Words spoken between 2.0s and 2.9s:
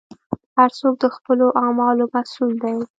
مسوول دی.